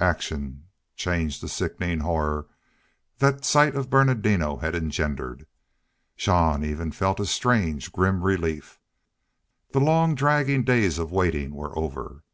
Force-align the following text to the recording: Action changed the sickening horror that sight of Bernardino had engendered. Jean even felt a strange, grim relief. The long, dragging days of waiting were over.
Action 0.00 0.64
changed 0.96 1.40
the 1.40 1.48
sickening 1.48 2.00
horror 2.00 2.48
that 3.18 3.44
sight 3.44 3.76
of 3.76 3.88
Bernardino 3.88 4.56
had 4.56 4.74
engendered. 4.74 5.46
Jean 6.16 6.64
even 6.64 6.90
felt 6.90 7.20
a 7.20 7.24
strange, 7.24 7.92
grim 7.92 8.24
relief. 8.24 8.80
The 9.70 9.78
long, 9.78 10.16
dragging 10.16 10.64
days 10.64 10.98
of 10.98 11.12
waiting 11.12 11.54
were 11.54 11.70
over. 11.78 12.24